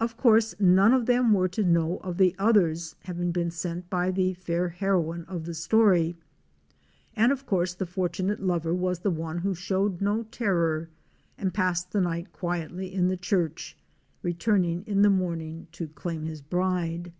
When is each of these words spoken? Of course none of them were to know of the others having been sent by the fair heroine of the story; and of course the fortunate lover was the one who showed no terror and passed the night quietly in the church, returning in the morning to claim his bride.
Of 0.00 0.16
course 0.16 0.54
none 0.58 0.94
of 0.94 1.04
them 1.04 1.34
were 1.34 1.46
to 1.48 1.62
know 1.62 1.98
of 1.98 2.16
the 2.16 2.34
others 2.38 2.96
having 3.00 3.32
been 3.32 3.50
sent 3.50 3.90
by 3.90 4.10
the 4.10 4.32
fair 4.32 4.70
heroine 4.70 5.26
of 5.26 5.44
the 5.44 5.52
story; 5.52 6.16
and 7.14 7.30
of 7.30 7.44
course 7.44 7.74
the 7.74 7.84
fortunate 7.84 8.40
lover 8.40 8.72
was 8.74 9.00
the 9.00 9.10
one 9.10 9.36
who 9.40 9.54
showed 9.54 10.00
no 10.00 10.22
terror 10.22 10.88
and 11.36 11.52
passed 11.52 11.92
the 11.92 12.00
night 12.00 12.32
quietly 12.32 12.94
in 12.94 13.08
the 13.08 13.18
church, 13.18 13.76
returning 14.22 14.84
in 14.86 15.02
the 15.02 15.10
morning 15.10 15.66
to 15.72 15.88
claim 15.88 16.24
his 16.24 16.40
bride. 16.40 17.12